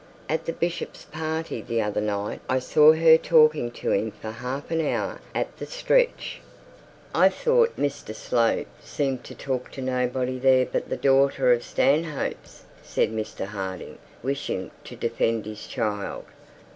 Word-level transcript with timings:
At 0.27 0.45
the 0.47 0.51
bishop's 0.53 1.05
party 1.05 1.61
the 1.61 1.79
other 1.79 2.01
night, 2.01 2.41
I 2.49 2.57
saw 2.57 2.93
her 2.93 3.17
talking 3.19 3.69
to 3.73 3.91
him 3.91 4.09
for 4.09 4.31
half 4.31 4.71
an 4.71 4.81
hour 4.83 5.21
at 5.35 5.55
the 5.59 5.67
stretch.' 5.67 6.39
'I 7.13 7.29
thought 7.29 7.77
Mr 7.77 8.15
Slope 8.15 8.65
seemed 8.83 9.23
to 9.25 9.35
talk 9.35 9.69
to 9.73 9.79
nobody 9.83 10.39
there 10.39 10.65
but 10.65 10.89
that 10.89 11.03
daughter 11.03 11.53
of 11.53 11.61
Stanhope's,' 11.63 12.63
said 12.81 13.11
Mr 13.11 13.45
Harding, 13.45 13.99
wishing 14.23 14.71
to 14.85 14.95
defend 14.95 15.45
his 15.45 15.67
child. 15.67 16.25